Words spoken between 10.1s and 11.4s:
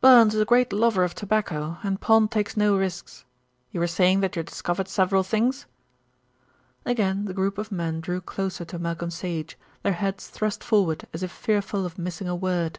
thrust forward as if